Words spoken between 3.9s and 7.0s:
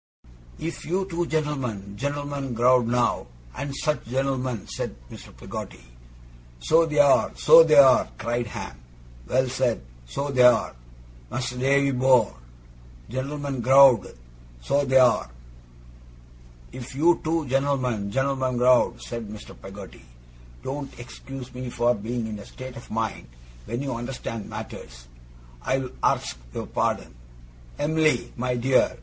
gent'lmen' said Mr. Peggotty. 'So th'